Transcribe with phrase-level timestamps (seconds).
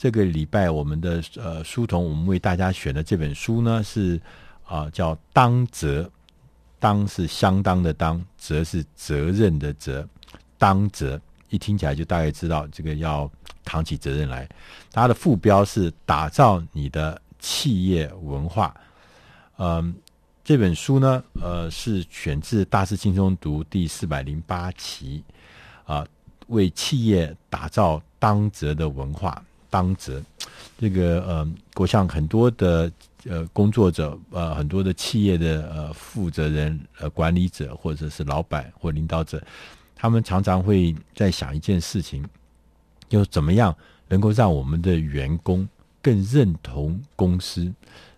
[0.00, 4.18] 这个礼拜我们的呃书童，我们为大家选的这本书呢是
[4.64, 6.10] 啊、叫当责，
[6.78, 10.08] 当是相当的当，责是责任的责，
[10.56, 13.30] 当责一听起来就大概知道这个要
[13.62, 14.48] 扛起责任来。
[14.90, 18.74] 它的副标是打造你的企业文化。
[19.58, 19.94] 嗯，
[20.42, 25.22] 这本书呢，呃，是选自《大师轻松读》第四百零八期
[25.84, 26.06] 啊，
[26.46, 29.44] 为企业打造当责的文化。
[29.70, 30.22] 当责，
[30.78, 32.92] 这个呃，我想很多的
[33.24, 39.42] 呃工作者，呃，很多的企业的呃负责人、呃管理者，或者是老板或领导者，
[39.94, 42.22] 他们常常会在想一件事情，
[43.08, 43.74] 就怎么样
[44.08, 45.66] 能够让我们的员工
[46.02, 47.72] 更认同公司。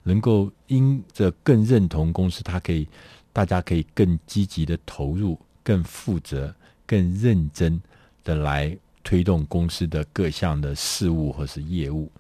[0.04, 2.88] 能够因着更认同公司，他可以，
[3.32, 6.52] 大家可以更积极的投入、更负责、
[6.84, 7.80] 更认真
[8.24, 12.10] 的来推动公司的各项的事务或是业务。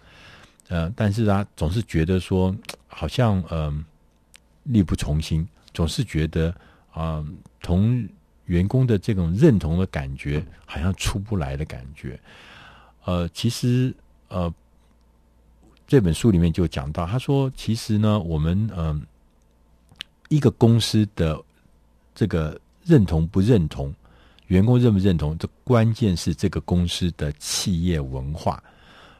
[0.68, 2.54] 呃，但是他总是觉得说，
[2.86, 3.84] 好像嗯、呃、
[4.64, 6.50] 力不从心，总是觉得
[6.90, 7.26] 啊、呃，
[7.60, 8.08] 同
[8.46, 12.18] 员工的这种认同的感觉好像出不来的感觉。
[13.04, 13.94] 呃，其实
[14.28, 14.52] 呃。
[15.84, 19.02] 这本书里面就讲到，他说：“其实呢，我们嗯、呃，
[20.30, 21.38] 一个公司的
[22.14, 23.94] 这个认同不认同，
[24.52, 28.62] 员工认不认同，这关键是这个公司的企业文化。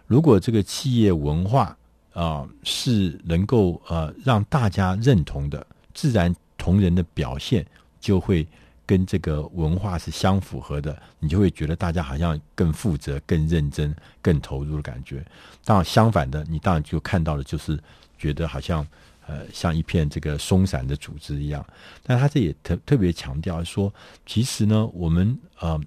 [0.07, 1.75] 如果这个企业文化
[2.13, 7.67] 啊、是能够呃让大家认同的，自然同仁的表现
[8.01, 8.47] 就会。”
[8.85, 15.25] 跟这个文化是相符合的，你就会觉得大家好像更负责、更认真、更投入的感觉。
[15.65, 17.79] 当然，相反的，你当然就看到的就是
[18.19, 18.87] 觉得好像
[19.33, 21.65] 呃像一片这个松散的组织一样。
[22.03, 23.93] 但他这也特特别强调说，
[24.27, 25.81] 其实呢，我们呃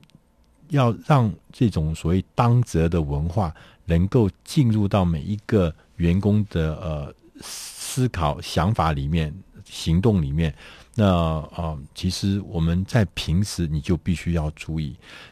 [0.69, 3.53] 要让这种所谓当责的文化
[3.85, 10.53] 能够进入到每一个员工的呃思考、想法里面、行动里面。
[10.97, 14.87] 那啊、其实我们在平时你就必须要注意，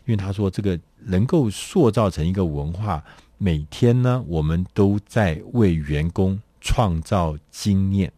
[0.05, 3.01] 因为他说这个能够塑造成一个文化，
[3.37, 8.11] 每天呢，我们都在为员工创造经验。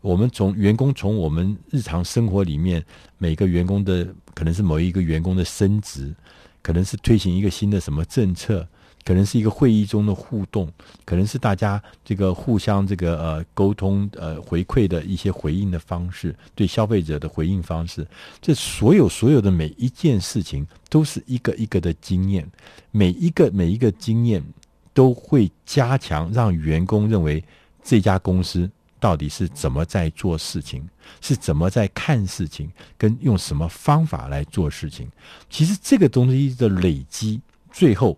[0.00, 2.84] 我们从员工从我们日常生活里面，
[3.18, 6.14] 每个员工的可能是某一个员工的升职，
[6.62, 8.68] 可能是推行一个新的什么政策。
[9.02, 10.70] 可能是一个会议中的互动，
[11.06, 18.06] 可能是大家这个互相这个呃沟通呃回馈的一些回应的方式，对消费者的回应方式，
[18.42, 22.46] 这所有所有的每一件事情都是一个一个的经验，
[22.90, 24.44] 每一个每一个经验
[24.92, 27.42] 都会加强让员工认为
[27.90, 28.70] 这家公司
[29.00, 30.88] 到底是怎么在做事情，
[31.20, 35.10] 是怎么在看事情，跟用什么方法来做事情。
[35.48, 37.40] 其实这个东西的累积，
[37.72, 38.16] 最后。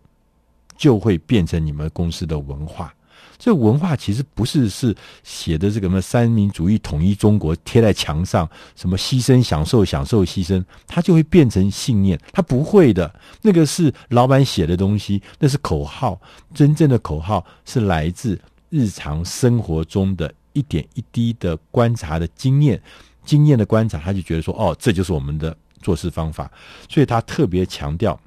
[0.74, 2.92] 就会变成你们公司的文化。
[3.38, 12.18] 这文化其实不是是写的这个什么三民主义统一中国贴在墙上，什么牺牲享受享受牺牲，它就会变成信念。
[12.32, 16.20] 它不会的，那个是老板写的东西，那是口号。
[16.52, 18.40] 真正的口号是来自
[18.72, 22.82] 日常生活中的一点一滴的观察的经验，
[23.24, 26.50] 经验的观察，他就觉得说，哦，这就是我们的做事方法。
[26.88, 28.18] 所以他特别强调，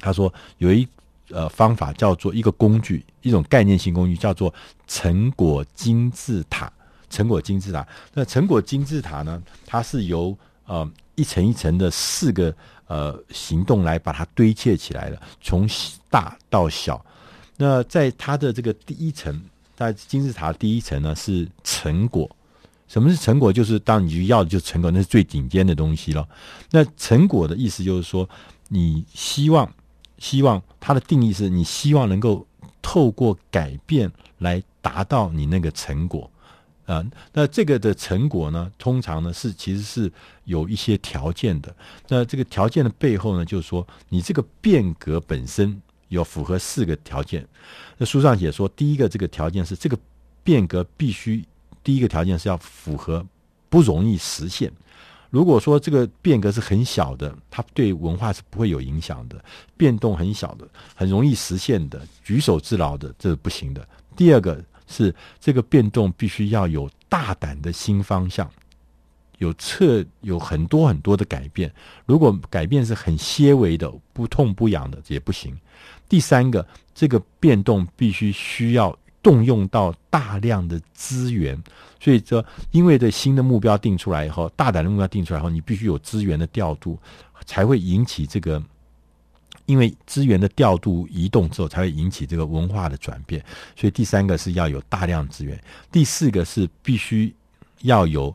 [0.00, 0.88] 他说有一。
[1.30, 4.50] 呃，方法叫做一个工具，一种概念性工具，叫做
[4.86, 6.72] 成果金字塔。
[7.10, 9.42] 成果金字塔，那成果金字塔呢？
[9.66, 12.54] 它是由呃一层一层的四个
[12.86, 15.68] 呃行动来把它堆砌起来的，从
[16.08, 17.04] 大到小。
[17.58, 19.38] 那在它的这个第一层，
[19.78, 22.28] 在金字塔第一层呢是成果。
[22.88, 23.52] 什么是成果？
[23.52, 26.28] 就是当你要的就是成果，那是最顶尖的东西了。
[26.70, 28.28] 那成果的意思就是说，
[28.68, 29.72] 你希望。
[30.20, 32.44] 希望它的定义是你希望能够
[32.82, 36.28] 透过改变来达到你那个成果，
[36.86, 40.12] 啊、那这个的成果呢，通常呢是其实是
[40.42, 41.72] 有一些条件的。
[42.08, 47.46] 那这个条件的背后呢，就是说你这个变革本身有符合四个条件。
[47.96, 49.98] 那书上写说，第一个这个条件是这个
[50.42, 51.44] 变革必须
[51.82, 53.24] 第一个条件是要符合
[53.68, 54.72] 不容易实现。
[55.30, 59.44] 如果说这个变革是很小的，它对文化是不会有影响的。
[59.76, 63.86] 变动很小的，很容易实现的，举手之劳的，这是不行的。
[64.16, 68.50] 第二个是这个变动必须要有大胆的新方向，
[69.36, 71.70] 有彻，有很多很多的改变。
[72.06, 75.54] 如果改变是很些微的，不痛不痒的，也不行。
[76.08, 78.96] 第三个，这个变动必须需要。
[79.20, 81.60] 动用到大量的资源，
[82.00, 86.96] 所以说，因为这新的目标定出来以后，大胆的目标定出来以后，你必须有资源的调度，
[87.44, 88.62] 才会引起这个
[89.66, 93.44] 因为资源的调度移动之后，才会引起这个文化的转变。
[93.76, 95.60] 所以第三个是要有大量资源，
[95.90, 97.34] 第四个是必须
[97.82, 98.34] 要有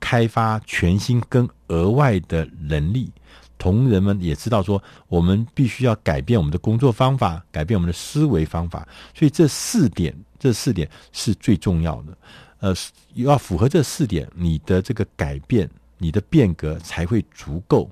[0.00, 3.10] 开发全新跟额外的能力。
[3.58, 8.86] 同仁们也知道说，我们必须要改变我们的工作方法，改变我们的思维方法。
[9.14, 12.16] 所以这四点，这四点是最重要的。
[12.60, 12.74] 呃，
[13.14, 15.68] 要符合这四点，你的这个改变，
[15.98, 17.90] 你的变革才会足够。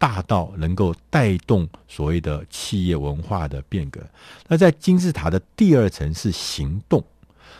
[0.00, 4.00] 大到能够带动所谓的企业文化的变革。
[4.46, 7.02] 那在金字塔的第二层是行动，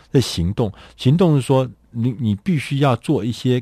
[0.09, 3.61] 这行动，行动是说你你必须要做一些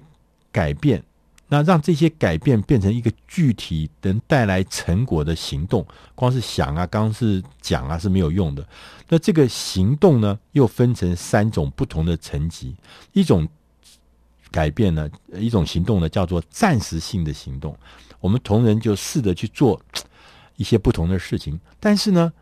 [0.51, 1.03] 改变，
[1.49, 5.85] 那让这些改变变成一个具体能带来成果的行动。
[6.13, 8.67] 光是想啊，刚是讲啊是没有用的。
[9.09, 12.75] 那这个行动呢，又分成三种不同的层级，
[13.13, 13.47] 一种
[14.51, 17.77] 改变呢，一种行动呢，叫做暂时性的行动。
[18.19, 19.79] 我们同仁就试着去做
[20.55, 22.33] 一些不同的事情，但是呢，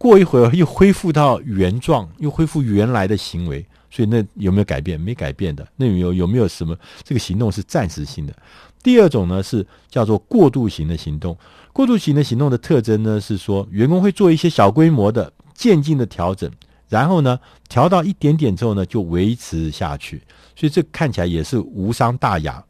[0.00, 3.62] 过一会儿又恢复到原状，又恢复原来的行为。
[3.90, 4.98] 所以那有没有改变？
[4.98, 5.66] 没改变的。
[5.76, 8.34] 那有有没有什么这个行动是暂时性的？
[8.82, 11.36] 第二种呢是叫做过渡型的行动。
[11.70, 16.50] 过渡型的行动的特征呢是说，员工会做一些小规模的渐进的调整，
[16.88, 17.38] 然后呢
[17.68, 20.22] 调到一点点之后呢就维持下去。
[20.56, 22.64] 所以这看起来也是无伤大雅，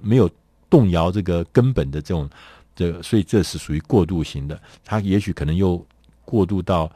[0.00, 0.30] 没有。
[0.68, 2.28] 动摇这个根本的这种，
[2.74, 4.60] 这，所以这是属于过渡型的。
[4.84, 5.86] 它也许可能又
[6.26, 6.92] 过渡到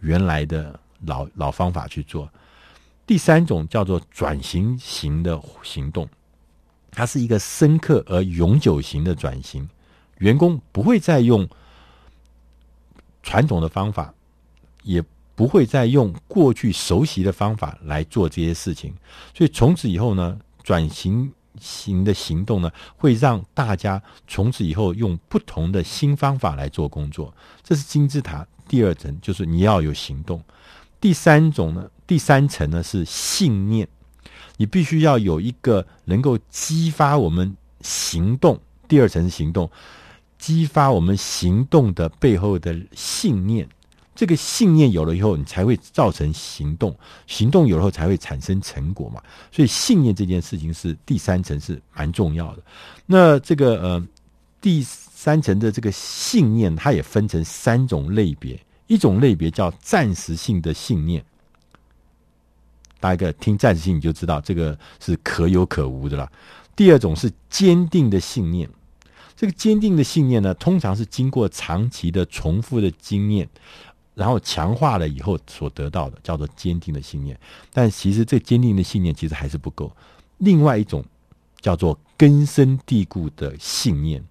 [0.00, 0.76] 原来的
[1.06, 2.28] 老老方法去做。
[3.06, 6.08] 第三种叫做转型型的行动，
[6.90, 9.68] 它是一个深刻而永久型的转型。
[10.18, 11.48] 员工不会再用
[13.22, 14.12] 传统的方法，
[14.82, 15.00] 也
[15.36, 18.92] 不会再用过去熟悉的方法来做这些事情。
[19.32, 21.32] 所以从此以后呢，转型。
[21.60, 27.32] 型的行动呢，会让大家从此以后用不同的新方法来做工作。
[27.62, 30.42] 这是金字塔第二层，就是你要有行动。
[31.00, 33.86] 第三种呢，第三层呢是信念，
[34.56, 38.58] 你必须要有一个能够激发我们行动。
[38.88, 39.70] 第二层是行动，
[40.38, 43.68] 激发我们行动的背后的信念。
[44.14, 46.96] 这个信念有了以后，你才会造成行动，
[47.26, 49.20] 行动有了后才会产生成果嘛。
[49.50, 52.62] 所以信念这件事情是第三层是蛮重要的。
[53.06, 54.06] 那这个呃
[54.64, 61.22] 第三层的这个信念，它也分成三种类别，一种类别叫暂时性的信念，
[62.98, 66.32] 大家听暂时性你就知道这个是可有可无的了。
[66.74, 68.66] 第二种是坚定的信念，
[69.36, 73.46] 这个坚定的信念呢，通常是经过长期的重复的经验。
[74.14, 77.38] 然后强化了以后所得到的叫做坚定的信念，
[77.70, 79.94] 但其实这坚定的信念其实还是不够。
[80.38, 81.04] 另外一种
[81.60, 84.24] 叫做根深蒂固的信念，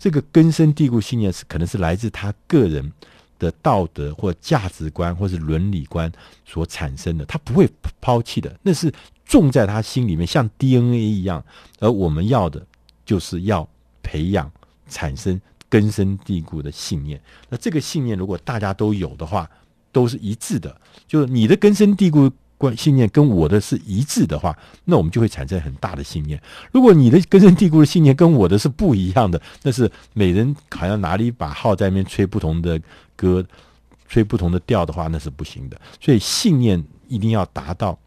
[0.00, 2.90] 这个根深蒂固信念是可能是来自他个人
[3.38, 6.10] 的道德或价值观或是伦理观
[6.44, 7.70] 所产生的，他不会
[8.00, 8.92] 抛弃的，那是
[9.24, 11.44] 种在他心里面，像 DNA 一样。
[11.78, 12.66] 而我们要的
[13.04, 13.68] 就是要
[14.02, 14.50] 培养
[14.88, 15.40] 产生。
[15.70, 19.48] 根深蒂固的信念，那这个信念如果大家都有的话，
[19.92, 20.80] 都是一致的。
[21.06, 22.28] 就是你的根深蒂固
[22.60, 24.54] 观信念跟我的是一致的话，
[24.84, 26.38] 那我们就会产生很大的信念。
[26.70, 32.78] 如果你的根深蒂固的信念跟我的是不一样的，那是每人好像拿了一把号在那边吹不同的
[33.16, 33.42] 歌，
[34.06, 35.80] 吹不同的调的话，那是不行的。
[35.98, 37.98] 所以信念一定要达到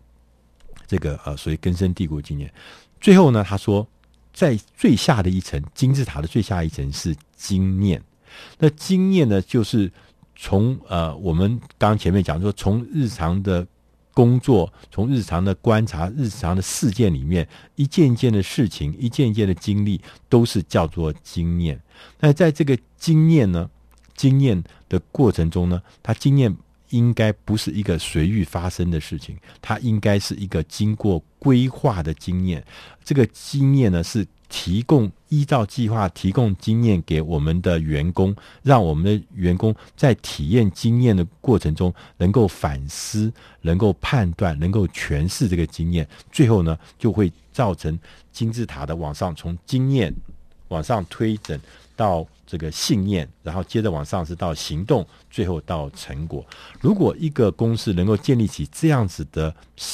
[0.86, 2.54] 这个呃，所谓根深蒂固的信念。
[3.02, 3.88] 最后呢，他说。
[4.36, 8.02] 在最下的一层，金字塔的最下一层是经验。
[8.58, 9.92] 那经验呢，就是
[10.36, 13.64] 从呃，我们刚前面讲说，从日常的
[14.14, 21.82] 工作，从日常的观察，日常的事件里面，一件件的事情，一件一件的经历，都是叫做经验。
[22.20, 23.70] 那在这个经验呢，
[24.16, 26.56] 经验的过程中呢，它经验
[26.90, 32.64] 应该不是一个随遇发生的事情，它应该是一个经过规划的经验。
[33.04, 47.98] 这个经验呢，是提供依照计划提供经验给我们的员工，让我们的员工在体验经验的过程中，能够反思、能够判断、能够诠释这个经验，最后呢，就会造成
[48.32, 50.14] 金字塔的往上，从经验
[50.68, 51.60] 往上推整。
[51.96, 56.46] 到这个信念，然后接着往上是到行动，最后到成果。
[56.82, 59.54] 如果一个公司能够建立起这样子的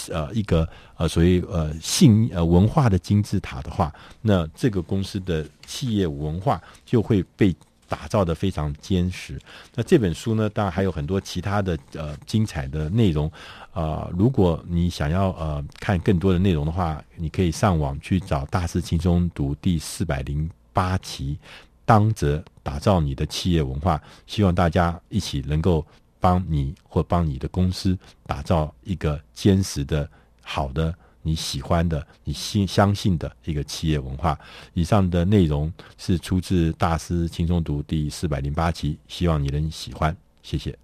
[0.09, 7.55] 呃一个呃所谓呃信呃文化的金字塔的话，那这个公司的企业文化就会被
[7.87, 9.39] 打造得非常坚实。
[9.75, 13.27] 那这本书呢，当然还有很多其他的呃精彩的内容
[13.71, 14.11] 啊、呃。
[14.15, 21.37] 如果你想要呃看更多的内容的话，你可以上网去找《大师轻松读》第四百零八期。
[21.89, 25.83] 当责打造你的企业文化，希望大家一起能够
[26.19, 30.07] 帮你或帮你的公司打造一个坚实的、
[30.43, 30.93] 好的、
[31.23, 34.37] 你喜欢的、你信相信的一个企业文化。
[34.75, 40.77] 以上的内容是出自《大师轻松读》第四百零八期，希望你能喜欢，谢谢。